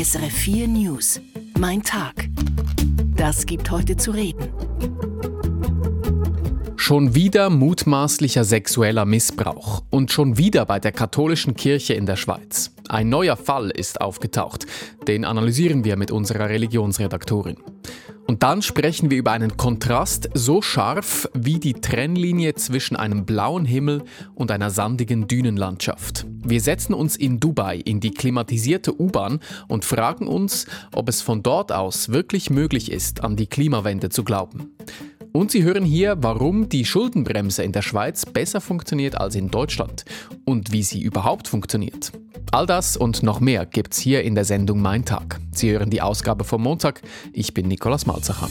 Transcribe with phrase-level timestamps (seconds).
[0.00, 1.20] SRF 4 News.
[1.58, 2.28] Mein Tag.
[3.16, 4.48] Das gibt heute zu reden.
[6.76, 12.72] Schon wieder mutmaßlicher sexueller Missbrauch und schon wieder bei der katholischen Kirche in der Schweiz.
[12.88, 14.66] Ein neuer Fall ist aufgetaucht.
[15.08, 17.56] Den analysieren wir mit unserer Religionsredaktorin.
[18.28, 23.64] Und dann sprechen wir über einen Kontrast so scharf wie die Trennlinie zwischen einem blauen
[23.64, 24.02] Himmel
[24.34, 26.26] und einer sandigen Dünenlandschaft.
[26.44, 31.42] Wir setzen uns in Dubai in die klimatisierte U-Bahn und fragen uns, ob es von
[31.42, 34.76] dort aus wirklich möglich ist, an die Klimawende zu glauben.
[35.32, 40.04] Und Sie hören hier, warum die Schuldenbremse in der Schweiz besser funktioniert als in Deutschland
[40.44, 42.12] und wie sie überhaupt funktioniert.
[42.50, 45.38] All das und noch mehr gibt's hier in der Sendung Mein Tag.
[45.52, 47.02] Sie hören die Ausgabe vom Montag.
[47.32, 48.48] Ich bin Nikolaus Malzacher.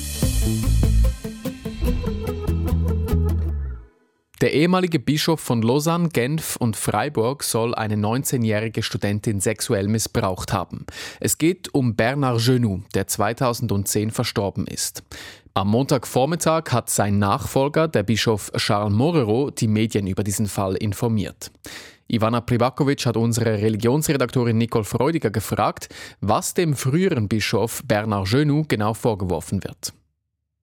[4.40, 10.86] Der ehemalige Bischof von Lausanne, Genf und Freiburg soll eine 19-jährige Studentin sexuell missbraucht haben.
[11.20, 15.02] Es geht um Bernard Genoux, der 2010 verstorben ist.
[15.56, 21.50] Am Montagvormittag hat sein Nachfolger, der Bischof Charles Morero, die Medien über diesen Fall informiert.
[22.08, 25.90] Ivana Privakovic hat unsere Religionsredaktorin Nicole Freudiger gefragt,
[26.22, 29.94] was dem früheren Bischof Bernard Genoux genau vorgeworfen wird.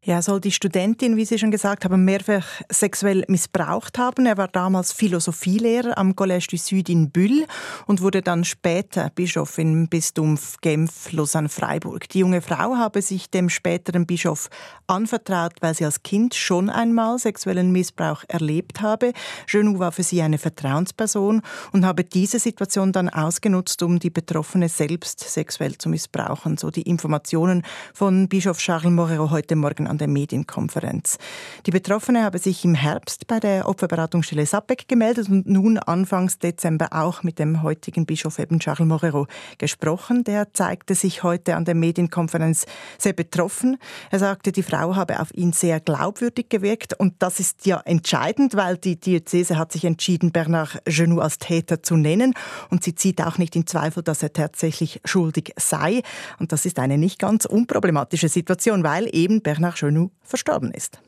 [0.06, 4.26] Ja, soll die Studentin, wie Sie schon gesagt haben, mehrfach sexuell missbraucht haben.
[4.26, 7.46] Er war damals Philosophielehrer am Collège du Sud in Bulle
[7.86, 12.06] und wurde dann später Bischof im Bistum Genf, Lausanne, Freiburg.
[12.10, 14.50] Die junge Frau habe sich dem späteren Bischof
[14.88, 19.14] anvertraut, weil sie als Kind schon einmal sexuellen Missbrauch erlebt habe.
[19.50, 21.40] Genoux war für sie eine Vertrauensperson
[21.72, 26.58] und habe diese Situation dann ausgenutzt, um die Betroffene selbst sexuell zu missbrauchen.
[26.58, 27.62] So die Informationen
[27.94, 31.18] von Bischof Charles Morero heute Morgen an der Medienkonferenz.
[31.66, 36.88] Die Betroffene habe sich im Herbst bei der Opferberatungsstelle SAPEC gemeldet und nun Anfangs Dezember
[36.90, 39.28] auch mit dem heutigen Bischof eben Charles Morero
[39.58, 40.24] gesprochen.
[40.24, 42.66] Der zeigte sich heute an der Medienkonferenz
[42.98, 43.76] sehr betroffen.
[44.10, 48.56] Er sagte, die Frau habe auf ihn sehr glaubwürdig gewirkt und das ist ja entscheidend,
[48.56, 52.34] weil die Diözese hat sich entschieden, Bernard Genoux als Täter zu nennen
[52.68, 56.02] und sie zieht auch nicht in Zweifel, dass er tatsächlich schuldig sei.
[56.40, 61.00] Und das ist eine nicht ganz unproblematische Situation, weil eben Bernard Genoux verstorben ist.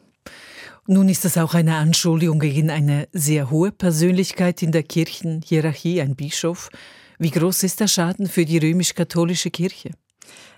[0.86, 6.14] Nun ist das auch eine Anschuldigung gegen eine sehr hohe Persönlichkeit in der Kirchenhierarchie, ein
[6.14, 6.68] Bischof.
[7.18, 9.90] Wie groß ist der Schaden für die römisch-katholische Kirche?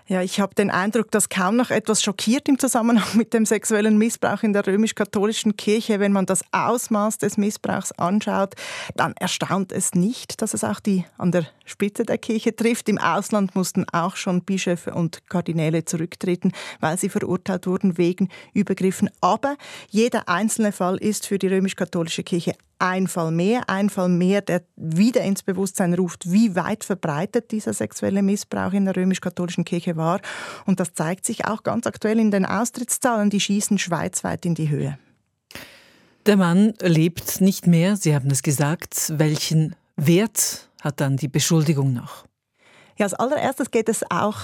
[0.09, 3.95] Ja, ich habe den Eindruck, dass kaum noch etwas schockiert im Zusammenhang mit dem sexuellen
[3.99, 5.99] Missbrauch in der römisch-katholischen Kirche.
[5.99, 8.55] Wenn man das Ausmaß des Missbrauchs anschaut,
[8.95, 12.89] dann erstaunt es nicht, dass es auch die an der Spitze der Kirche trifft.
[12.89, 19.11] Im Ausland mussten auch schon Bischöfe und Kardinäle zurücktreten, weil sie verurteilt wurden wegen Übergriffen.
[19.21, 19.57] Aber
[19.91, 24.63] jeder einzelne Fall ist für die römisch-katholische Kirche ein Fall mehr, ein Fall mehr, der
[24.77, 30.19] wieder ins Bewusstsein ruft, wie weit verbreitet dieser sexuelle Missbrauch in der römisch-katholischen Kirche war.
[30.65, 34.69] Und das zeigt sich auch ganz aktuell in den Austrittszahlen, die schießen schweizweit in die
[34.69, 34.97] Höhe.
[36.25, 39.13] Der Mann lebt nicht mehr, Sie haben es gesagt.
[39.15, 42.25] Welchen Wert hat dann die Beschuldigung noch?
[42.97, 44.39] Ja, als allererstes geht es auch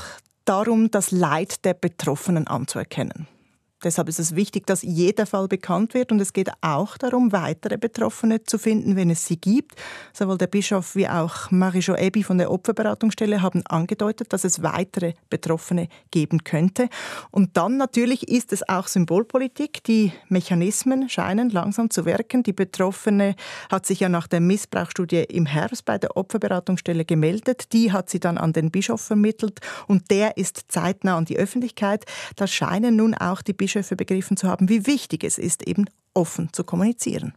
[0.45, 3.27] darum, das Leid der Betroffenen anzuerkennen.
[3.85, 7.77] Deshalb ist es wichtig, dass jeder Fall bekannt wird und es geht auch darum, weitere
[7.77, 9.75] Betroffene zu finden, wenn es sie gibt.
[10.11, 15.13] Sowohl der Bischof wie auch Marie-Jo Ebi von der Opferberatungsstelle haben angedeutet, dass es weitere
[15.29, 16.89] Betroffene geben könnte.
[17.29, 19.83] Und dann natürlich ist es auch Symbolpolitik.
[19.83, 22.41] Die Mechanismen scheinen langsam zu wirken.
[22.41, 23.35] Die Betroffene
[23.71, 27.71] hat sich ja nach der Missbrauchsstudie im Herbst bei der Opferberatungsstelle gemeldet.
[27.71, 32.05] Die hat sie dann an den Bischof vermittelt und der ist zeitnah an die Öffentlichkeit.
[32.35, 35.85] Da scheinen nun auch die Bischöfe Bischöfe begriffen zu haben, wie wichtig es ist, eben
[36.13, 37.33] offen zu kommunizieren.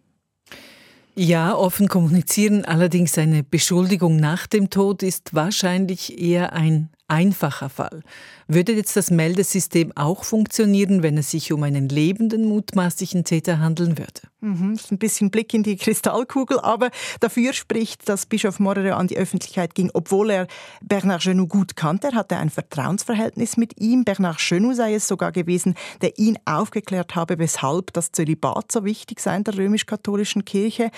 [1.16, 8.04] Ja, offen kommunizieren, allerdings eine Beschuldigung nach dem Tod ist wahrscheinlich eher ein einfacher Fall.
[8.50, 13.98] Würde jetzt das Meldesystem auch funktionieren, wenn es sich um einen lebenden mutmaßlichen Täter handeln
[13.98, 14.22] würde?
[14.40, 19.08] Mhm, ist ein bisschen Blick in die Kristallkugel, aber dafür spricht, dass Bischof Morero an
[19.08, 20.46] die Öffentlichkeit ging, obwohl er
[20.80, 22.08] Bernard Genoux gut kannte.
[22.08, 24.04] Er hatte ein Vertrauensverhältnis mit ihm.
[24.04, 29.20] Bernard Genoux sei es sogar gewesen, der ihn aufgeklärt habe, weshalb das Zölibat so wichtig
[29.20, 30.90] sei in der römisch-katholischen Kirche.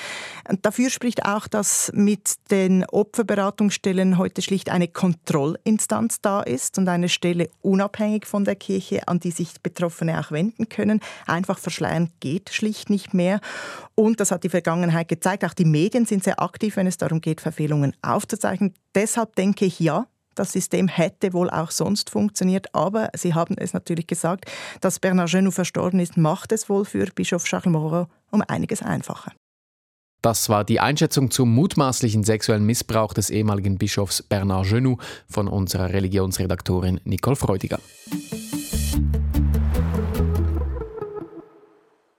[0.49, 6.79] Und dafür spricht auch, dass mit den Opferberatungsstellen heute schlicht eine Kontrollinstanz Instanz da ist
[6.79, 11.01] und eine Stelle unabhängig von der Kirche, an die sich Betroffene auch wenden können.
[11.27, 13.41] Einfach verschleiern geht schlicht nicht mehr.
[13.95, 15.45] Und das hat die Vergangenheit gezeigt.
[15.45, 18.75] Auch die Medien sind sehr aktiv, wenn es darum geht, Verfehlungen aufzuzeichnen.
[18.95, 23.75] Deshalb denke ich, ja, das System hätte wohl auch sonst funktioniert, aber Sie haben es
[23.75, 24.47] natürlich gesagt,
[24.81, 29.33] dass Bernard Genoux verstorben ist, macht es wohl für Bischof Charles Moreau um einiges einfacher.
[30.23, 35.91] Das war die Einschätzung zum mutmaßlichen sexuellen Missbrauch des ehemaligen Bischofs Bernard Genoux von unserer
[35.91, 37.81] Religionsredaktorin Nicole Freudiger.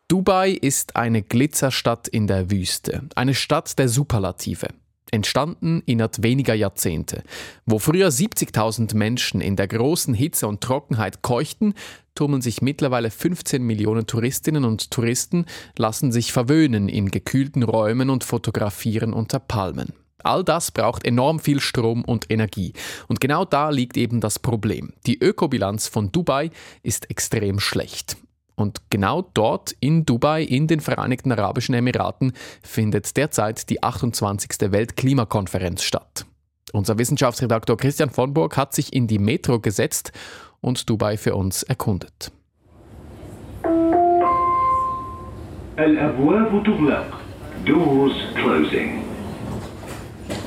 [0.08, 4.68] Dubai ist eine Glitzerstadt in der Wüste, eine Stadt der Superlative.
[5.12, 7.24] Entstanden innerhalb weniger Jahrzehnte.
[7.66, 11.74] Wo früher 70.000 Menschen in der großen Hitze und Trockenheit keuchten,
[12.16, 15.46] tummeln sich mittlerweile 15 Millionen Touristinnen und Touristen,
[15.78, 19.94] lassen sich verwöhnen in gekühlten Räumen und fotografieren unter Palmen.
[20.24, 22.74] All das braucht enorm viel Strom und Energie.
[23.08, 24.94] Und genau da liegt eben das Problem.
[25.08, 26.52] Die Ökobilanz von Dubai
[26.84, 28.18] ist extrem schlecht.
[28.56, 34.72] Und genau dort in Dubai, in den Vereinigten Arabischen Emiraten, findet derzeit die 28.
[34.72, 36.26] Weltklimakonferenz statt.
[36.74, 40.12] Unser Wissenschaftsredaktor Christian von Burg hat sich in die Metro gesetzt
[40.62, 42.32] und Dubai für uns erkundet.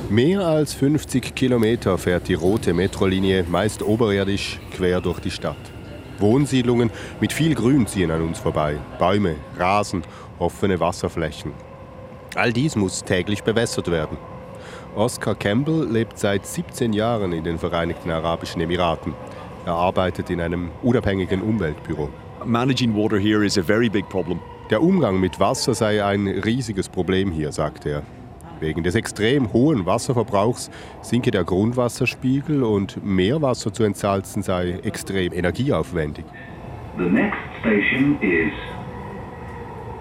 [0.09, 5.74] Mehr als 50 Kilometer fährt die rote Metrolinie meist oberirdisch quer durch die Stadt.
[6.19, 8.77] Wohnsiedlungen mit viel Grün ziehen an uns vorbei.
[8.99, 10.03] Bäume, Rasen,
[10.39, 11.51] offene Wasserflächen.
[12.35, 14.17] All dies muss täglich bewässert werden.
[14.95, 19.13] Oscar Campbell lebt seit 17 Jahren in den Vereinigten Arabischen Emiraten.
[19.65, 22.09] Er arbeitet in einem unabhängigen Umweltbüro.
[22.45, 24.39] Managing water here is a very big problem.
[24.69, 28.03] Der Umgang mit Wasser sei ein riesiges Problem hier, sagt er.
[28.59, 30.71] Wegen des extrem hohen Wasserverbrauchs
[31.01, 36.25] sinke der Grundwasserspiegel und Meerwasser zu entsalzen sei extrem energieaufwendig.
[36.97, 38.53] The next station is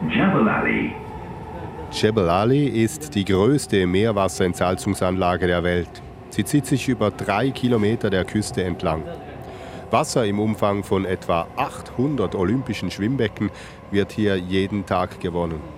[0.08, 0.92] Jebel Ali.
[1.90, 6.02] Jebel Ali ist die größte Meerwasserentsalzungsanlage der Welt.
[6.30, 9.02] Sie zieht sich über drei Kilometer der Küste entlang.
[9.90, 13.50] Wasser im Umfang von etwa 800 olympischen Schwimmbecken
[13.90, 15.73] wird hier jeden Tag gewonnen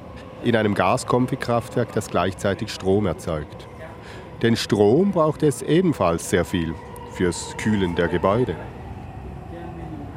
[0.47, 3.67] in einem Gaskombikraftwerk, das gleichzeitig Strom erzeugt.
[4.43, 6.73] Denn Strom braucht es ebenfalls sehr viel
[7.11, 8.55] fürs Kühlen der Gebäude.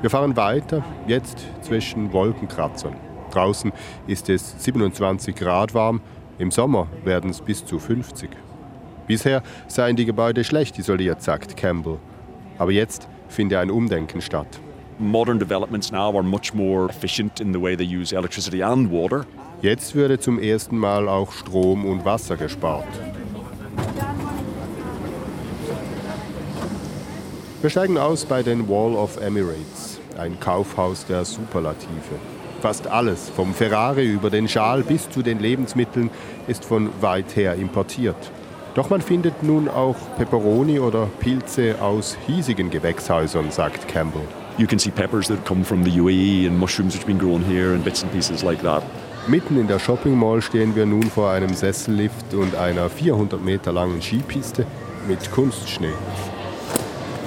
[0.01, 2.95] Wir fahren weiter, jetzt zwischen Wolkenkratzern.
[3.31, 3.71] Draußen
[4.05, 5.99] ist es 27 Grad warm,
[6.37, 8.29] im Sommer werden es bis zu 50.
[9.07, 11.97] Bisher seien die Gebäude schlecht isoliert, sagt Campbell.
[12.59, 14.59] Aber jetzt finde ein Umdenken statt.
[14.99, 19.25] Modern developments now are much more efficient in the way they use electricity and water.
[19.61, 22.87] Jetzt würde zum ersten Mal auch Strom und Wasser gespart.
[27.59, 31.89] Wir steigen aus bei den Wall of Emirates, ein Kaufhaus der Superlative.
[32.61, 36.09] Fast alles, vom Ferrari über den Schal bis zu den Lebensmitteln,
[36.47, 38.31] ist von weit her importiert.
[38.75, 44.23] Doch man findet nun auch Peperoni oder Pilze aus hiesigen Gewächshäusern, sagt Campbell.
[44.57, 47.43] You can see peppers that come from the UAE and mushrooms which have been grown
[47.43, 48.83] here and bits and pieces like that.
[49.29, 53.71] Mitten in der Shopping Mall stehen wir nun vor einem Sessellift und einer 400 Meter
[53.71, 54.65] langen Skipiste
[55.07, 55.93] mit Kunstschnee.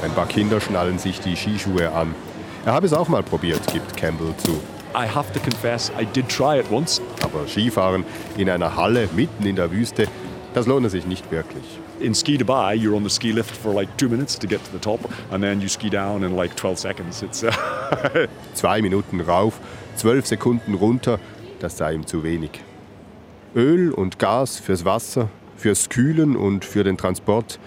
[0.02, 2.12] Ein paar Kinder schnallen sich die Skischuhe an.
[2.66, 4.50] Er habe es auch mal probiert, gibt Campbell zu.
[4.96, 7.00] I have to confess, I did try it once.
[7.22, 8.02] Aber Skifahren
[8.36, 10.08] in einer Halle mitten in der Wüste,
[10.54, 11.62] das lohnt sich nicht wirklich.
[12.00, 14.72] In Ski Dubai, you're on the ski lift for like two minutes to get to
[14.72, 14.98] the top,
[15.30, 17.22] and then you ski down in like 12 seconds.
[17.22, 17.52] It's, uh
[18.54, 19.60] Zwei Minuten rauf,
[19.94, 21.20] zwölf Sekunden runter,
[21.62, 22.50] das sei ihm zu wenig.
[23.54, 27.58] Öl und Gas fürs Wasser, fürs Kühlen und für den Transport.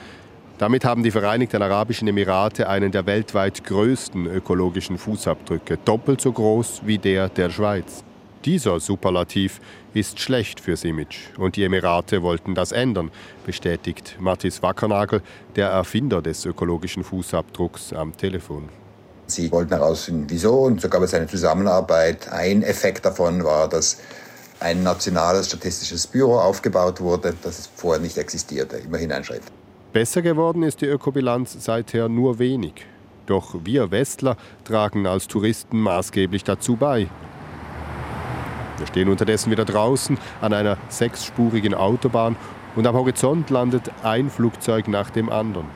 [0.57, 6.81] Damit haben die Vereinigten Arabischen Emirate einen der weltweit größten ökologischen Fußabdrücke, doppelt so groß
[6.85, 8.03] wie der der Schweiz.
[8.45, 9.59] Dieser Superlativ
[9.93, 13.11] ist schlecht fürs Image und die Emirate wollten das ändern,
[13.45, 15.21] bestätigt Mathis Wackernagel,
[15.55, 18.69] der Erfinder des ökologischen Fußabdrucks, am Telefon.
[19.27, 22.31] Sie wollten herausfinden, wieso, und so gab es eine Zusammenarbeit.
[22.31, 23.97] Ein Effekt davon war, dass
[24.59, 28.77] ein nationales statistisches Büro aufgebaut wurde, das vorher nicht existierte.
[28.77, 29.41] Immerhin ein Schritt.
[29.93, 32.73] Besser geworden ist die Ökobilanz seither nur wenig.
[33.25, 37.07] Doch wir Westler tragen als Touristen maßgeblich dazu bei.
[38.77, 42.35] Wir stehen unterdessen wieder draußen an einer sechsspurigen Autobahn
[42.75, 45.67] und am Horizont landet ein Flugzeug nach dem anderen.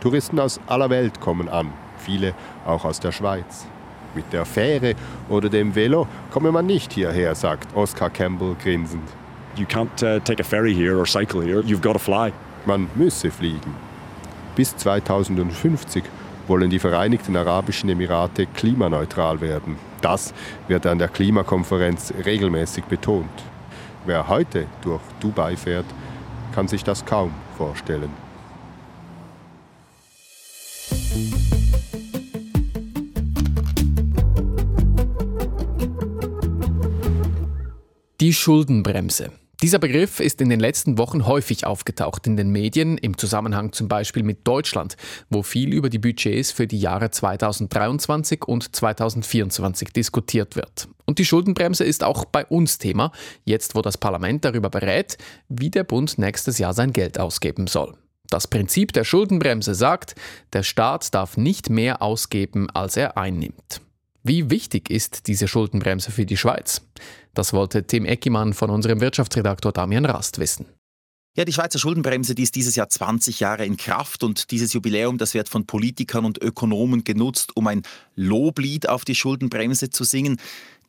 [0.00, 2.34] Touristen aus aller Welt kommen an viele
[2.66, 3.66] auch aus der Schweiz.
[4.14, 4.94] Mit der Fähre
[5.28, 9.08] oder dem Velo komme man nicht hierher, sagt Oscar Campbell grinsend.
[9.56, 11.62] You can't uh, take a ferry here or cycle here.
[11.62, 12.32] You've got to fly.
[12.66, 13.74] Man müsse fliegen.
[14.56, 16.04] Bis 2050
[16.48, 19.76] wollen die Vereinigten Arabischen Emirate klimaneutral werden.
[20.00, 20.34] Das
[20.66, 23.30] wird an der Klimakonferenz regelmäßig betont.
[24.06, 25.86] Wer heute durch Dubai fährt,
[26.54, 28.10] kann sich das kaum vorstellen.
[38.30, 39.32] Die Schuldenbremse.
[39.60, 43.88] Dieser Begriff ist in den letzten Wochen häufig aufgetaucht in den Medien, im Zusammenhang zum
[43.88, 44.96] Beispiel mit Deutschland,
[45.30, 50.86] wo viel über die Budgets für die Jahre 2023 und 2024 diskutiert wird.
[51.06, 53.10] Und die Schuldenbremse ist auch bei uns Thema,
[53.44, 55.18] jetzt wo das Parlament darüber berät,
[55.48, 57.96] wie der Bund nächstes Jahr sein Geld ausgeben soll.
[58.28, 60.14] Das Prinzip der Schuldenbremse sagt,
[60.52, 63.80] der Staat darf nicht mehr ausgeben, als er einnimmt.
[64.22, 66.82] Wie wichtig ist diese Schuldenbremse für die Schweiz?
[67.32, 70.66] Das wollte Tim Eckimann von unserem Wirtschaftsredaktor Damian Rast wissen.
[71.36, 75.16] Ja, die Schweizer Schuldenbremse, die ist dieses Jahr 20 Jahre in Kraft und dieses Jubiläum,
[75.16, 77.82] das wird von Politikern und Ökonomen genutzt, um ein
[78.16, 80.40] Loblied auf die Schuldenbremse zu singen.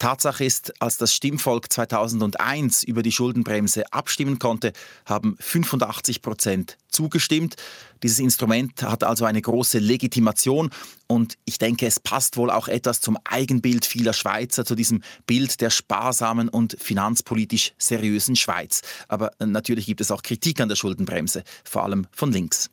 [0.01, 4.73] Tatsache ist, als das Stimmvolk 2001 über die Schuldenbremse abstimmen konnte,
[5.05, 7.55] haben 85 Prozent zugestimmt.
[8.01, 10.71] Dieses Instrument hat also eine große Legitimation
[11.05, 15.61] und ich denke, es passt wohl auch etwas zum Eigenbild vieler Schweizer, zu diesem Bild
[15.61, 18.81] der sparsamen und finanzpolitisch seriösen Schweiz.
[19.07, 22.71] Aber natürlich gibt es auch Kritik an der Schuldenbremse, vor allem von links.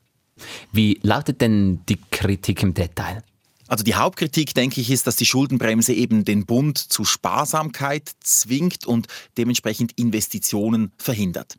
[0.73, 3.23] Wie lautet denn die Kritik im Detail?
[3.69, 8.87] Also die Hauptkritik, denke ich, ist, dass die Schuldenbremse eben den Bund zu Sparsamkeit zwingt
[8.87, 9.07] und
[9.37, 11.57] dementsprechend Investitionen verhindert.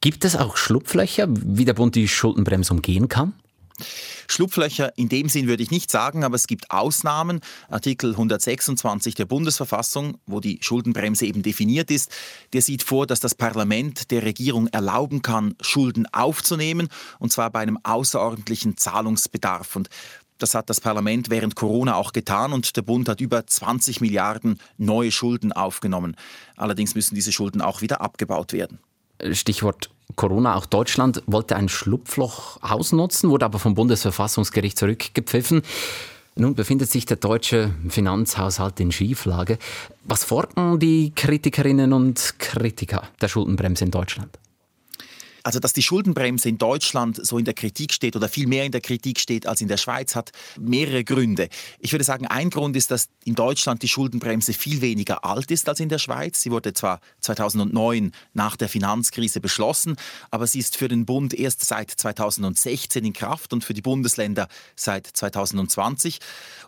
[0.00, 3.34] Gibt es auch Schlupflöcher, wie der Bund die Schuldenbremse umgehen kann?
[4.28, 7.40] Schlupflöcher in dem Sinn würde ich nicht sagen, aber es gibt Ausnahmen.
[7.68, 12.10] Artikel 126 der Bundesverfassung, wo die Schuldenbremse eben definiert ist,
[12.52, 16.88] der sieht vor, dass das Parlament der Regierung erlauben kann, Schulden aufzunehmen,
[17.18, 19.76] und zwar bei einem außerordentlichen Zahlungsbedarf.
[19.76, 19.88] Und
[20.42, 24.58] das hat das Parlament während Corona auch getan und der Bund hat über 20 Milliarden
[24.78, 26.16] neue Schulden aufgenommen.
[26.56, 28.78] Allerdings müssen diese Schulden auch wieder abgebaut werden.
[29.32, 35.62] Stichwort Corona, auch Deutschland wollte ein Schlupfloch ausnutzen, wurde aber vom Bundesverfassungsgericht zurückgepfiffen.
[36.36, 39.58] Nun befindet sich der deutsche Finanzhaushalt in Schieflage.
[40.04, 44.39] Was fordern die Kritikerinnen und Kritiker der Schuldenbremse in Deutschland?
[45.42, 48.72] Also, dass die Schuldenbremse in Deutschland so in der Kritik steht oder viel mehr in
[48.72, 51.48] der Kritik steht als in der Schweiz, hat mehrere Gründe.
[51.78, 55.68] Ich würde sagen, ein Grund ist, dass in Deutschland die Schuldenbremse viel weniger alt ist
[55.68, 56.40] als in der Schweiz.
[56.40, 59.96] Sie wurde zwar 2009 nach der Finanzkrise beschlossen,
[60.30, 64.48] aber sie ist für den Bund erst seit 2016 in Kraft und für die Bundesländer
[64.76, 66.18] seit 2020.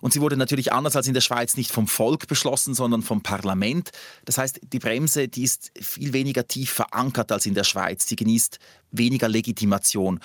[0.01, 3.23] Und sie wurde natürlich anders als in der Schweiz nicht vom Volk beschlossen, sondern vom
[3.23, 3.91] Parlament.
[4.25, 8.07] Das heißt, die Bremse, die ist viel weniger tief verankert als in der Schweiz.
[8.07, 8.59] Sie genießt
[8.91, 10.21] weniger Legitimation.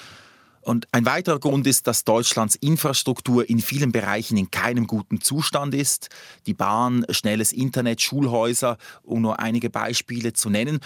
[0.68, 5.74] Und ein weiterer Grund ist, dass Deutschlands Infrastruktur in vielen Bereichen in keinem guten Zustand
[5.74, 6.10] ist.
[6.46, 10.80] Die Bahn, schnelles Internet, Schulhäuser, um nur einige Beispiele zu nennen.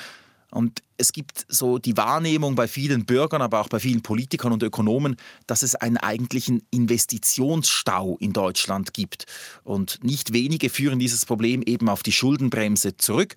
[0.52, 4.62] Und es gibt so die Wahrnehmung bei vielen Bürgern, aber auch bei vielen Politikern und
[4.62, 5.16] Ökonomen,
[5.48, 9.26] dass es einen eigentlichen Investitionsstau in Deutschland gibt.
[9.64, 13.34] Und nicht wenige führen dieses Problem eben auf die Schuldenbremse zurück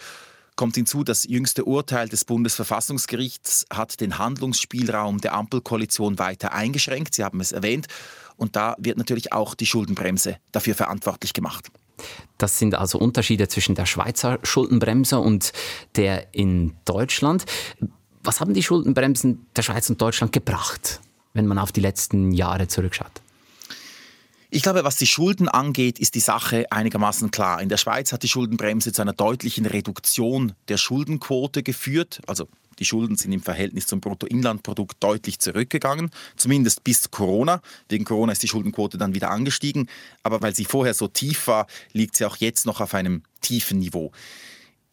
[0.56, 7.14] kommt hinzu, das jüngste Urteil des Bundesverfassungsgerichts hat den Handlungsspielraum der Ampelkoalition weiter eingeschränkt.
[7.14, 7.86] Sie haben es erwähnt.
[8.36, 11.70] Und da wird natürlich auch die Schuldenbremse dafür verantwortlich gemacht.
[12.38, 15.52] Das sind also Unterschiede zwischen der Schweizer Schuldenbremse und
[15.96, 17.44] der in Deutschland.
[18.22, 21.00] Was haben die Schuldenbremsen der Schweiz und Deutschland gebracht,
[21.34, 23.23] wenn man auf die letzten Jahre zurückschaut?
[24.54, 27.60] Ich glaube, was die Schulden angeht, ist die Sache einigermaßen klar.
[27.60, 32.20] In der Schweiz hat die Schuldenbremse zu einer deutlichen Reduktion der Schuldenquote geführt.
[32.28, 32.46] Also
[32.78, 37.62] die Schulden sind im Verhältnis zum Bruttoinlandprodukt deutlich zurückgegangen, zumindest bis Corona.
[37.88, 39.88] Wegen Corona ist die Schuldenquote dann wieder angestiegen,
[40.22, 43.80] aber weil sie vorher so tief war, liegt sie auch jetzt noch auf einem tiefen
[43.80, 44.12] Niveau.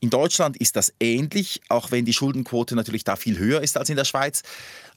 [0.03, 3.91] In Deutschland ist das ähnlich, auch wenn die Schuldenquote natürlich da viel höher ist als
[3.91, 4.41] in der Schweiz.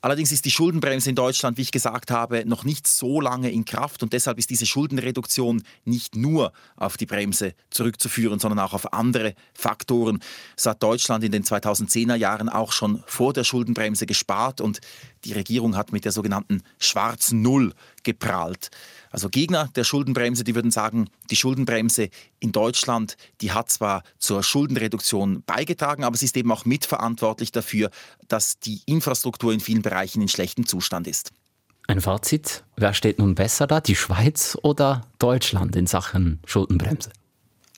[0.04, 3.64] Allerdings ist die Schuldenbremse in Deutschland, wie ich gesagt habe, noch nicht so lange in
[3.64, 8.92] Kraft und deshalb ist diese Schuldenreduktion nicht nur auf die Bremse zurückzuführen, sondern auch auf
[8.92, 10.20] andere Faktoren.
[10.58, 14.82] So hat Deutschland in den 2010er Jahren auch schon vor der Schuldenbremse gespart und
[15.24, 18.68] die Regierung hat mit der sogenannten schwarzen Null geprahlt.
[19.14, 22.08] Also Gegner der Schuldenbremse, die würden sagen, die Schuldenbremse
[22.40, 27.90] in Deutschland, die hat zwar zur Schuldenreduktion beigetragen, aber sie ist eben auch mitverantwortlich dafür,
[28.26, 31.30] dass die Infrastruktur in vielen Bereichen in schlechtem Zustand ist.
[31.86, 37.10] Ein Fazit, wer steht nun besser da, die Schweiz oder Deutschland in Sachen Schuldenbremse?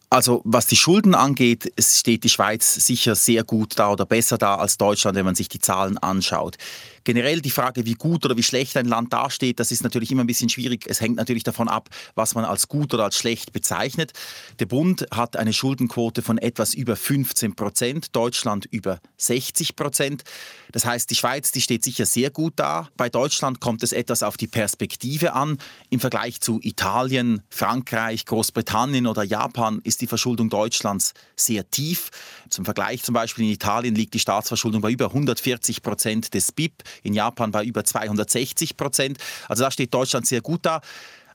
[0.09, 4.55] Also was die Schulden angeht, steht die Schweiz sicher sehr gut da oder besser da
[4.55, 6.57] als Deutschland, wenn man sich die Zahlen anschaut.
[7.06, 10.25] Generell die Frage, wie gut oder wie schlecht ein Land dasteht, das ist natürlich immer
[10.25, 10.86] ein bisschen schwierig.
[10.88, 14.10] Es hängt natürlich davon ab, was man als gut oder als schlecht bezeichnet.
[14.58, 20.25] Der Bund hat eine Schuldenquote von etwas über 15 Prozent, Deutschland über 60 Prozent.
[20.72, 22.88] Das heißt, die Schweiz, die steht sicher sehr gut da.
[22.96, 25.58] Bei Deutschland kommt es etwas auf die Perspektive an.
[25.90, 32.10] Im Vergleich zu Italien, Frankreich, Großbritannien oder Japan ist die Verschuldung Deutschlands sehr tief.
[32.50, 36.82] Zum Vergleich zum Beispiel in Italien liegt die Staatsverschuldung bei über 140 Prozent des BIP
[37.02, 39.18] in Japan bei über 260 Prozent.
[39.48, 40.80] Also da steht Deutschland sehr gut da.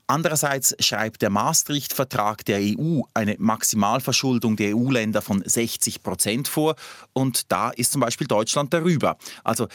[0.06, 6.74] Andererseits schreibt der Maastricht-Vertrag der EU eine Maximalverschuldung der EU-Länder von 60 Prozent vor
[7.12, 9.16] und da ist zum Beispiel Deutschland darüber.
[9.44, 9.68] Also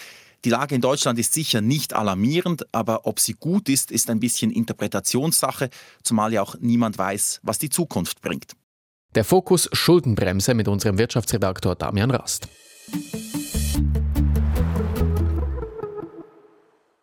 [0.45, 4.19] die Lage in Deutschland ist sicher nicht alarmierend, aber ob sie gut ist, ist ein
[4.19, 5.69] bisschen Interpretationssache,
[6.03, 8.53] zumal ja auch niemand weiß, was die Zukunft bringt.
[9.15, 12.47] Der Fokus Schuldenbremse mit unserem Wirtschaftsredaktor Damian Rast.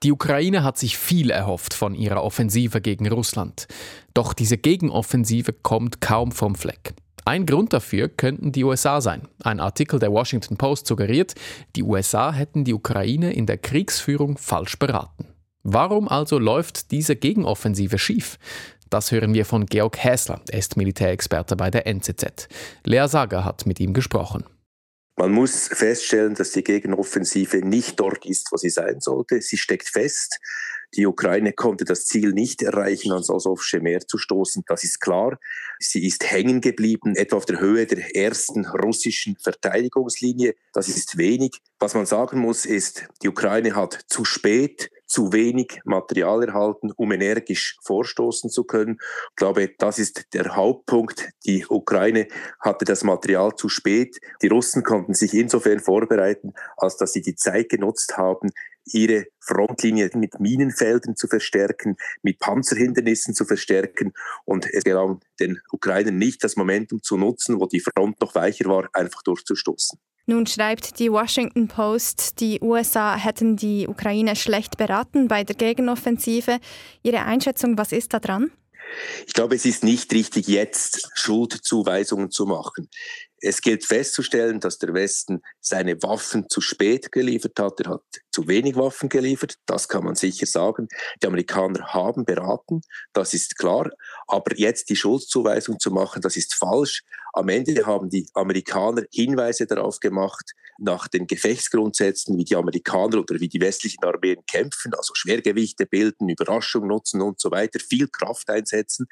[0.05, 3.67] Die Ukraine hat sich viel erhofft von ihrer Offensive gegen Russland.
[4.13, 6.93] Doch diese Gegenoffensive kommt kaum vom Fleck.
[7.25, 9.23] Ein Grund dafür könnten die USA sein.
[9.43, 11.35] Ein Artikel der Washington Post suggeriert,
[11.75, 15.29] die USA hätten die Ukraine in der Kriegsführung falsch beraten.
[15.63, 18.39] Warum also läuft diese Gegenoffensive schief?
[18.91, 22.49] Das hören wir von Georg Häsler, er ist Militärexperte bei der NZZ.
[22.85, 24.45] Lea Sager hat mit ihm gesprochen.
[25.17, 29.41] Man muss feststellen, dass die Gegenoffensive nicht dort ist, wo sie sein sollte.
[29.41, 30.41] Sie steckt fest.
[30.97, 34.65] Die Ukraine konnte das Ziel nicht erreichen, ans Asowsche Meer zu stoßen.
[34.67, 35.39] Das ist klar.
[35.79, 40.55] Sie ist hängen geblieben, etwa auf der Höhe der ersten russischen Verteidigungslinie.
[40.73, 41.59] Das ist wenig.
[41.79, 47.13] Was man sagen muss, ist, die Ukraine hat zu spät zu wenig Material erhalten, um
[47.13, 48.99] energisch vorstoßen zu können.
[49.31, 51.31] Ich glaube, das ist der Hauptpunkt.
[51.45, 52.29] Die Ukraine
[52.61, 54.19] hatte das Material zu spät.
[54.43, 58.51] Die Russen konnten sich insofern vorbereiten, als dass sie die Zeit genutzt haben,
[58.87, 64.13] ihre Frontlinie mit Minenfeldern zu verstärken, mit Panzerhindernissen zu verstärken.
[64.45, 68.67] Und es gelang den Ukrainern nicht, das Momentum zu nutzen, wo die Front noch weicher
[68.67, 69.99] war, einfach durchzustoßen.
[70.27, 76.61] Nun schreibt die Washington Post, die USA hätten die Ukraine schlecht beraten bei der Gegenoffensive.
[77.03, 78.51] Ihre Einschätzung, was ist da dran?
[79.27, 82.89] Ich glaube, es ist nicht richtig, jetzt Schuldzuweisungen zu machen.
[83.39, 87.81] Es gilt festzustellen, dass der Westen seine Waffen zu spät geliefert hat.
[87.81, 90.89] Er hat zu wenig Waffen geliefert, das kann man sicher sagen.
[91.23, 92.81] Die Amerikaner haben beraten,
[93.13, 93.91] das ist klar.
[94.27, 97.03] Aber jetzt die Schuldzuweisung zu machen, das ist falsch.
[97.37, 103.41] Am Ende haben die Amerikaner Hinweise darauf gemacht, nach den Gefechtsgrundsätzen, wie die Amerikaner oder
[103.41, 108.49] wie die westlichen Armeen kämpfen, also Schwergewichte bilden, Überraschung nutzen und so weiter, viel Kraft
[108.51, 109.07] einsetzen.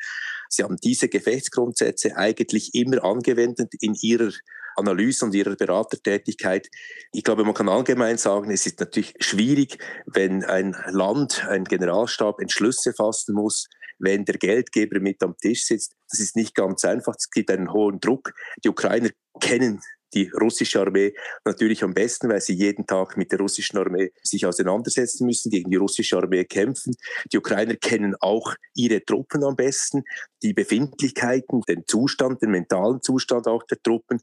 [0.48, 4.32] Sie haben diese Gefechtsgrundsätze eigentlich immer angewendet in ihrer
[4.76, 6.68] Analyse und ihrer Beratertätigkeit.
[7.12, 12.40] Ich glaube, man kann allgemein sagen, es ist natürlich schwierig, wenn ein Land, ein Generalstab
[12.40, 13.68] Entschlüsse fassen muss,
[14.02, 15.94] wenn der Geldgeber mit am Tisch sitzt.
[16.10, 17.14] Das ist nicht ganz einfach.
[17.16, 18.34] Es gibt einen hohen Druck.
[18.64, 19.10] Die Ukrainer
[19.40, 19.80] kennen
[20.14, 24.46] die russische Armee natürlich am besten, weil sie jeden Tag mit der russischen Armee sich
[24.46, 26.94] auseinandersetzen müssen, gegen die russische Armee kämpfen.
[27.32, 30.04] Die Ukrainer kennen auch ihre Truppen am besten,
[30.42, 34.20] die Befindlichkeiten, den Zustand, den mentalen Zustand auch der Truppen.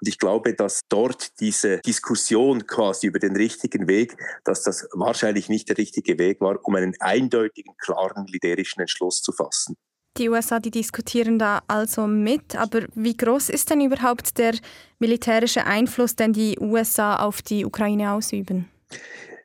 [0.00, 5.48] Und ich glaube, dass dort diese Diskussion quasi über den richtigen Weg, dass das wahrscheinlich
[5.48, 9.76] nicht der richtige Weg war, um einen eindeutigen, klaren militärischen Entschluss zu fassen.
[10.18, 14.54] Die USA, die diskutieren da also mit, aber wie groß ist denn überhaupt der
[14.98, 18.68] militärische Einfluss, den die USA auf die Ukraine ausüben?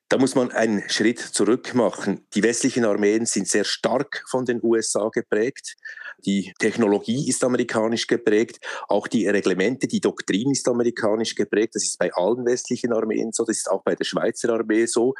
[0.09, 2.25] Da muss man einen Schritt zurück machen.
[2.33, 5.75] Die westlichen Armeen sind sehr stark von den USA geprägt.
[6.25, 11.75] Die Technologie ist amerikanisch geprägt, auch die Reglemente, die Doktrin ist amerikanisch geprägt.
[11.75, 15.13] Das ist bei allen westlichen Armeen so, das ist auch bei der Schweizer Armee so.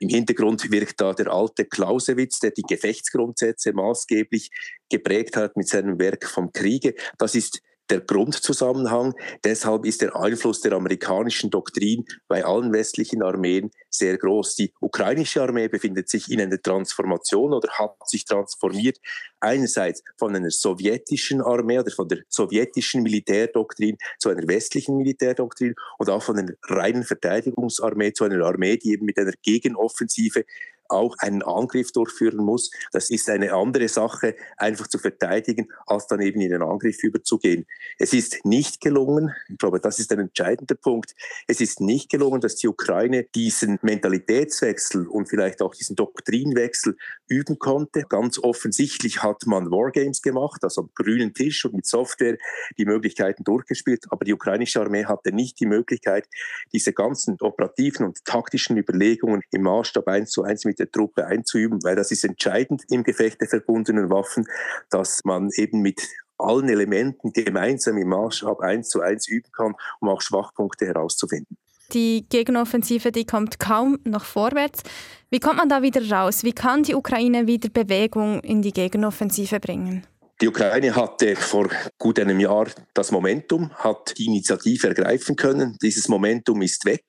[0.00, 4.50] Im Hintergrund wirkt da der alte Clausewitz, der die Gefechtsgrundsätze maßgeblich
[4.90, 6.94] geprägt hat mit seinem Werk vom Kriege.
[7.18, 9.14] Das ist der Grundzusammenhang.
[9.44, 14.56] Deshalb ist der Einfluss der amerikanischen Doktrin bei allen westlichen Armeen sehr groß.
[14.56, 18.98] Die ukrainische Armee befindet sich in einer Transformation oder hat sich transformiert.
[19.40, 26.10] Einerseits von einer sowjetischen Armee oder von der sowjetischen Militärdoktrin zu einer westlichen Militärdoktrin und
[26.10, 30.44] auch von einer reinen Verteidigungsarmee zu einer Armee, die eben mit einer Gegenoffensive
[30.88, 32.70] auch einen Angriff durchführen muss.
[32.92, 37.66] Das ist eine andere Sache, einfach zu verteidigen, als dann eben in den Angriff überzugehen.
[37.98, 41.14] Es ist nicht gelungen, ich glaube, das ist ein entscheidender Punkt,
[41.46, 46.96] es ist nicht gelungen, dass die Ukraine diesen Mentalitätswechsel und vielleicht auch diesen Doktrinwechsel
[47.28, 48.04] üben konnte.
[48.08, 52.36] Ganz offensichtlich hat man Wargames gemacht, also am grünen Tisch und mit Software
[52.78, 56.28] die Möglichkeiten durchgespielt, aber die ukrainische Armee hatte nicht die Möglichkeit,
[56.72, 61.82] diese ganzen operativen und taktischen Überlegungen im Maßstab eins zu eins mit der Truppe einzuüben,
[61.82, 64.46] weil das ist entscheidend im Gefecht der verbundenen Waffen,
[64.90, 66.02] dass man eben mit
[66.38, 71.56] allen Elementen gemeinsam im Maßstab eins zu eins üben kann, um auch Schwachpunkte herauszufinden.
[71.92, 74.82] Die Gegenoffensive, die kommt kaum noch vorwärts.
[75.30, 76.42] Wie kommt man da wieder raus?
[76.42, 80.06] Wie kann die Ukraine wieder Bewegung in die Gegenoffensive bringen?
[80.40, 85.76] Die Ukraine hatte vor gut einem Jahr das Momentum, hat die Initiative ergreifen können.
[85.80, 87.04] Dieses Momentum ist weg.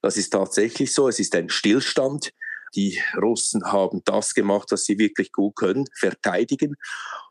[0.00, 1.08] Das ist tatsächlich so.
[1.08, 2.30] Es ist ein Stillstand.
[2.76, 6.76] Die Russen haben das gemacht, was sie wirklich gut können, verteidigen.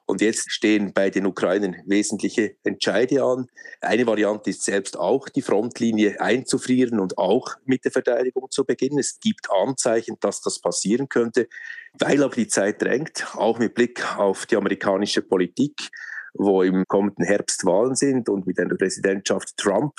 [0.07, 3.47] Und jetzt stehen bei den Ukrainern wesentliche Entscheide an.
[3.81, 8.99] Eine Variante ist selbst auch, die Frontlinie einzufrieren und auch mit der Verteidigung zu beginnen.
[8.99, 11.47] Es gibt Anzeichen, dass das passieren könnte,
[11.93, 15.89] weil aber die Zeit drängt, auch mit Blick auf die amerikanische Politik
[16.37, 19.93] wo im kommenden Herbst Wahlen sind und mit einer Präsidentschaft Trump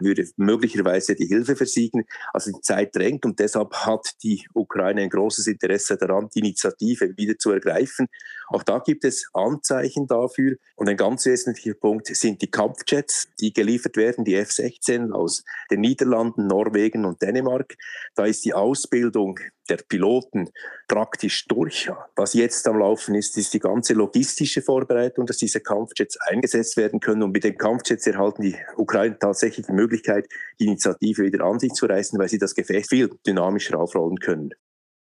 [0.00, 2.04] würde möglicherweise die Hilfe versiegen.
[2.32, 7.16] Also die Zeit drängt und deshalb hat die Ukraine ein großes Interesse daran, die Initiative
[7.16, 8.08] wieder zu ergreifen.
[8.48, 10.56] Auch da gibt es Anzeichen dafür.
[10.74, 15.80] Und ein ganz wesentlicher Punkt sind die Kampfjets, die geliefert werden, die F-16 aus den
[15.80, 17.76] Niederlanden, Norwegen und Dänemark.
[18.16, 19.38] Da ist die Ausbildung
[19.70, 20.50] der Piloten
[20.88, 21.90] praktisch durch.
[22.16, 27.00] Was jetzt am Laufen ist, ist die ganze logistische Vorbereitung, dass diese Kampfjets eingesetzt werden
[27.00, 27.22] können.
[27.22, 30.26] Und mit den Kampfjets erhalten die Ukraine tatsächlich die Möglichkeit,
[30.58, 34.50] die Initiative wieder an sich zu reißen, weil sie das Gefecht viel dynamischer aufrollen können.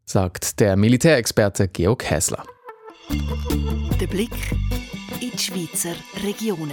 [0.05, 2.45] Sagt der Militärexperte Georg Häsler.
[4.01, 4.31] Der Blick
[5.21, 5.95] in die Schweizer
[6.25, 6.73] Regionen.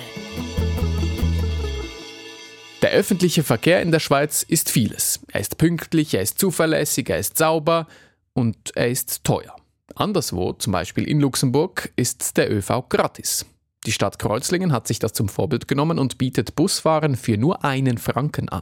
[2.85, 5.19] Der öffentliche Verkehr in der Schweiz ist vieles.
[5.31, 7.87] Er ist pünktlich, er ist zuverlässig, er ist sauber
[8.33, 9.55] und er ist teuer.
[9.95, 13.47] Anderswo, zum Beispiel in Luxemburg, ist der ÖV gratis.
[13.87, 17.97] Die Stadt Kreuzlingen hat sich das zum Vorbild genommen und bietet Busfahren für nur einen
[17.97, 18.61] Franken an.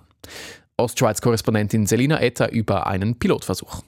[0.77, 3.83] Ostschweiz-Korrespondentin Selina Etter über einen Pilotversuch.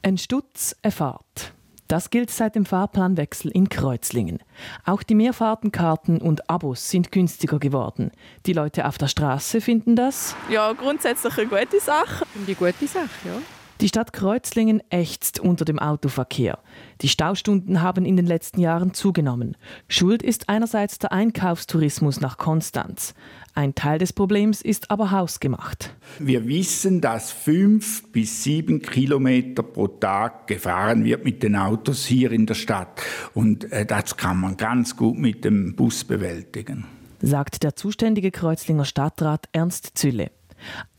[0.00, 1.52] Ein Stutz, erfahrt.
[1.88, 4.40] Das gilt seit dem Fahrplanwechsel in Kreuzlingen.
[4.84, 8.10] Auch die Mehrfahrtenkarten und Abos sind günstiger geworden.
[8.44, 10.36] Die Leute auf der Straße finden das?
[10.50, 12.26] Ja, grundsätzlich eine gute Sache.
[12.34, 13.40] Eine gute Sache, ja.
[13.80, 16.58] Die Stadt Kreuzlingen ächzt unter dem Autoverkehr.
[17.00, 19.56] Die Staustunden haben in den letzten Jahren zugenommen.
[19.86, 23.14] Schuld ist einerseits der Einkaufstourismus nach Konstanz.
[23.58, 25.92] Ein Teil des Problems ist aber hausgemacht.
[26.20, 32.30] Wir wissen, dass fünf bis sieben Kilometer pro Tag gefahren wird mit den Autos hier
[32.30, 33.02] in der Stadt.
[33.34, 36.86] Und äh, das kann man ganz gut mit dem Bus bewältigen.
[37.20, 40.30] Sagt der zuständige Kreuzlinger Stadtrat Ernst Zülle.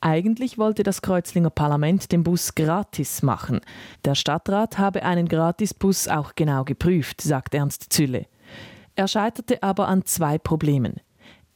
[0.01, 3.61] Eigentlich wollte das Kreuzlinger Parlament den Bus gratis machen.
[4.03, 8.25] Der Stadtrat habe einen Gratisbus auch genau geprüft, sagt Ernst Zülle.
[8.97, 10.99] Er scheiterte aber an zwei Problemen.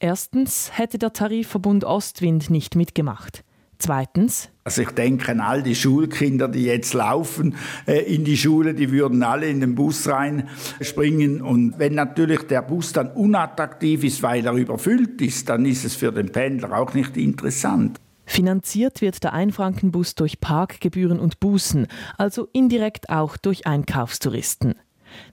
[0.04, 3.42] Erstens hätte der Tarifverbund Ostwind nicht mitgemacht.
[3.78, 4.50] Zweitens.
[4.62, 7.54] Also ich denke an all die Schulkinder, die jetzt laufen
[7.86, 11.40] äh, in die Schule, die würden alle in den Bus reinspringen.
[11.40, 15.94] Und wenn natürlich der Bus dann unattraktiv ist, weil er überfüllt ist, dann ist es
[15.94, 17.98] für den Pendler auch nicht interessant.
[18.26, 21.86] Finanziert wird der Einfrankenbus durch Parkgebühren und Bußen,
[22.18, 24.74] also indirekt auch durch Einkaufstouristen.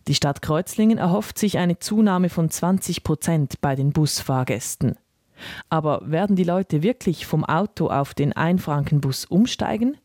[0.07, 4.97] Die Stadt Kreuzlingen erhofft sich eine Zunahme von 20 Prozent bei den Busfahrgästen.
[5.69, 9.97] Aber werden die Leute wirklich vom Auto auf den Einfrankenbus umsteigen?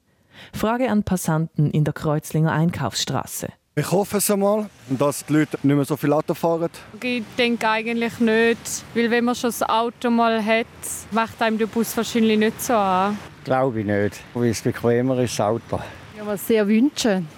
[0.52, 3.48] Frage an Passanten in der Kreuzlinger Einkaufsstraße.
[3.78, 6.70] Ich hoffe es einmal, dass die Leute nicht mehr so viel Auto fahren.
[7.02, 10.66] Ich denke eigentlich nicht, weil wenn man schon das Auto mal hat,
[11.10, 13.18] macht einem der Bus wahrscheinlich nicht so an.
[13.44, 15.78] Glaube ich nicht, weil es bequemer ist, das Auto.
[16.14, 17.28] Ich würde es sehr wünschen,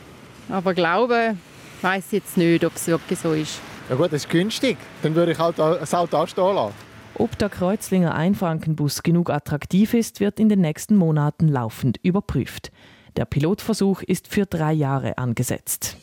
[0.49, 1.37] aber glaube,
[1.83, 3.61] weiß jetzt nicht, ob es wirklich so ist.
[3.89, 4.77] Ja gut, das ist günstig.
[5.03, 6.75] Dann würde ich halt das Auto anstehen lassen.
[7.15, 12.71] Ob der Kreuzlinger Einfrankenbus genug attraktiv ist, wird in den nächsten Monaten laufend überprüft.
[13.17, 15.97] Der Pilotversuch ist für drei Jahre angesetzt.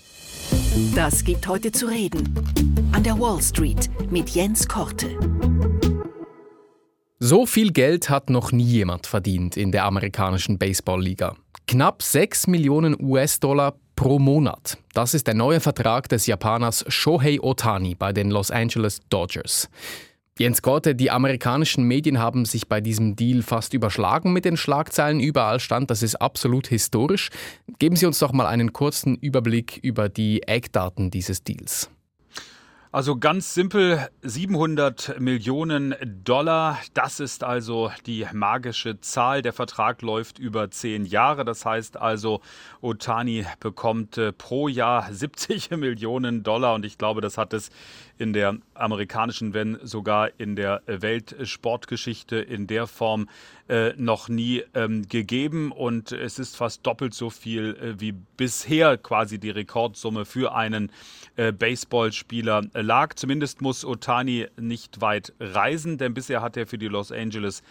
[0.93, 2.33] Das gibt heute zu reden.
[2.91, 5.17] An der Wall Street mit Jens Korte.
[7.19, 11.35] So viel Geld hat noch nie jemand verdient in der amerikanischen Baseballliga.
[11.67, 14.77] Knapp 6 Millionen US-Dollar pro Monat.
[14.93, 19.69] Das ist der neue Vertrag des Japaners Shohei Otani bei den Los Angeles Dodgers.
[20.38, 25.21] Jens Korte, die amerikanischen Medien haben sich bei diesem Deal fast überschlagen mit den Schlagzeilen.
[25.21, 27.29] Überall stand, das ist absolut historisch.
[27.79, 31.89] Geben Sie uns doch mal einen kurzen Überblick über die Eckdaten dieses Deals.
[32.95, 39.41] Also ganz simpel, 700 Millionen Dollar, das ist also die magische Zahl.
[39.41, 41.43] Der Vertrag läuft über zehn Jahre.
[41.43, 42.39] Das heißt also,
[42.79, 47.69] Otani bekommt äh, pro Jahr 70 Millionen Dollar und ich glaube, das hat es
[48.17, 53.28] in der amerikanischen, wenn sogar in der Weltsportgeschichte in der Form
[53.67, 55.71] äh, noch nie ähm, gegeben.
[55.71, 60.91] Und es ist fast doppelt so viel äh, wie bisher quasi die Rekordsumme für einen
[61.36, 63.15] äh, Baseballspieler lag.
[63.15, 67.63] Zumindest muss Otani nicht weit reisen, denn bisher hat er für die Los Angeles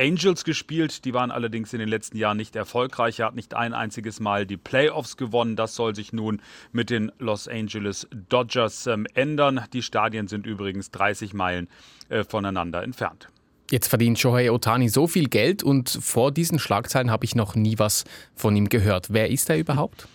[0.00, 1.04] Angels gespielt.
[1.04, 3.20] Die waren allerdings in den letzten Jahren nicht erfolgreich.
[3.20, 5.56] Er hat nicht ein einziges Mal die Playoffs gewonnen.
[5.56, 6.40] Das soll sich nun
[6.72, 9.60] mit den Los Angeles Dodgers ähm, ändern.
[9.74, 11.68] Die Stadien sind übrigens 30 Meilen
[12.08, 13.28] äh, voneinander entfernt.
[13.70, 17.78] Jetzt verdient Shohei Otani so viel Geld und vor diesen Schlagzeilen habe ich noch nie
[17.78, 19.12] was von ihm gehört.
[19.12, 20.08] Wer ist er überhaupt?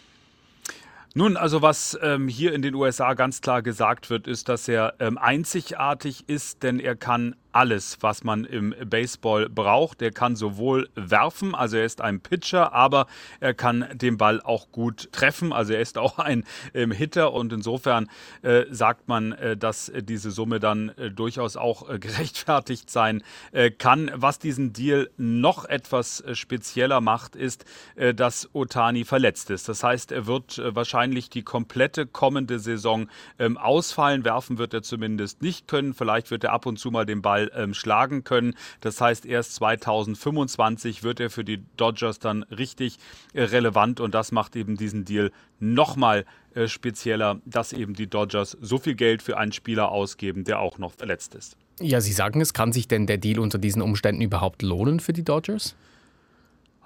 [1.17, 4.95] Nun, also was ähm, hier in den USA ganz klar gesagt wird, ist, dass er
[4.99, 10.01] ähm, einzigartig ist, denn er kann alles, was man im Baseball braucht.
[10.01, 13.07] Er kann sowohl werfen, also er ist ein Pitcher, aber
[13.39, 15.53] er kann den Ball auch gut treffen.
[15.53, 18.09] Also er ist auch ein ähm, Hitter und insofern
[18.41, 23.71] äh, sagt man, äh, dass diese Summe dann äh, durchaus auch äh, gerechtfertigt sein äh,
[23.71, 24.11] kann.
[24.13, 27.65] Was diesen Deal noch etwas äh, spezieller macht, ist,
[28.15, 29.69] dass Otani verletzt ist.
[29.69, 33.07] Das heißt, er wird wahrscheinlich die komplette kommende Saison
[33.39, 34.25] ähm, ausfallen.
[34.25, 35.93] Werfen wird er zumindest nicht können.
[35.93, 38.55] Vielleicht wird er ab und zu mal den Ball ähm, schlagen können.
[38.81, 42.97] Das heißt, erst 2025 wird er für die Dodgers dann richtig
[43.33, 48.57] äh, relevant und das macht eben diesen Deal nochmal äh, spezieller, dass eben die Dodgers
[48.61, 51.57] so viel Geld für einen Spieler ausgeben, der auch noch verletzt ist.
[51.79, 55.13] Ja, Sie sagen es, kann sich denn der Deal unter diesen Umständen überhaupt lohnen für
[55.13, 55.75] die Dodgers?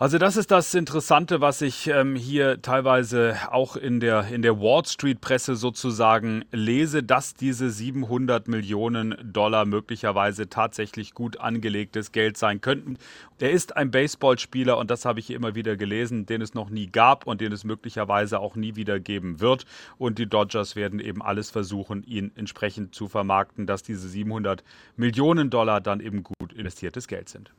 [0.02, 4.58] Also das ist das Interessante, was ich ähm, hier teilweise auch in der, in der
[4.62, 12.38] Wall Street Presse sozusagen lese, dass diese 700 Millionen Dollar möglicherweise tatsächlich gut angelegtes Geld
[12.38, 12.98] sein könnten.
[13.40, 16.70] Er ist ein Baseballspieler und das habe ich hier immer wieder gelesen, den es noch
[16.70, 19.66] nie gab und den es möglicherweise auch nie wieder geben wird.
[19.98, 24.64] Und die Dodgers werden eben alles versuchen, ihn entsprechend zu vermarkten, dass diese 700
[24.96, 27.52] Millionen Dollar dann eben gut investiertes Geld sind.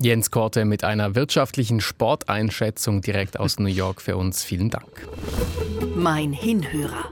[0.00, 4.44] Jens Korte mit einer wirtschaftlichen Sporteinschätzung direkt aus New York für uns.
[4.44, 5.08] Vielen Dank.
[5.96, 7.10] Mein Hinhörer.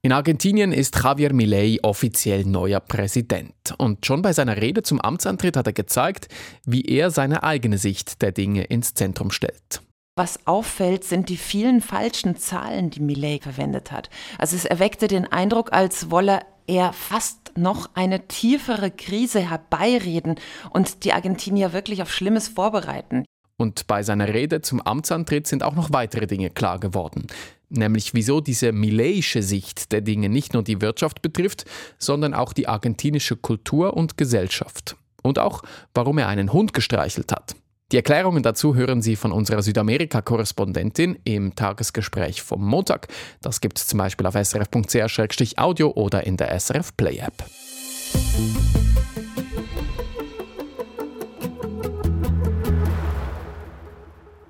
[0.00, 3.74] In Argentinien ist Javier Milei offiziell neuer Präsident.
[3.76, 6.28] Und schon bei seiner Rede zum Amtsantritt hat er gezeigt,
[6.64, 9.82] wie er seine eigene Sicht der Dinge ins Zentrum stellt.
[10.16, 14.08] Was auffällt, sind die vielen falschen Zahlen, die Millet verwendet hat.
[14.38, 20.36] Also es erweckte den Eindruck, als wolle er fast noch eine tiefere Krise herbeireden
[20.70, 23.24] und die Argentinier wirklich auf Schlimmes vorbereiten.
[23.56, 27.26] Und bei seiner Rede zum Amtsantritt sind auch noch weitere Dinge klar geworden.
[27.68, 31.64] Nämlich wieso diese mileische Sicht der Dinge nicht nur die Wirtschaft betrifft,
[31.98, 34.96] sondern auch die argentinische Kultur und Gesellschaft.
[35.22, 35.62] Und auch,
[35.94, 37.56] warum er einen Hund gestreichelt hat.
[37.94, 43.06] Die Erklärungen dazu hören Sie von unserer Südamerika-Korrespondentin im Tagesgespräch vom Montag.
[43.40, 47.44] Das gibt es zum Beispiel auf srf.ch-audio oder in der SRF Play-App.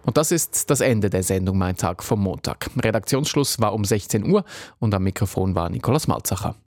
[0.06, 2.70] Und das ist das Ende der Sendung Mein Tag vom Montag.
[2.82, 4.46] Redaktionsschluss war um 16 Uhr
[4.78, 6.54] und am Mikrofon war Nikolaus Malzacher.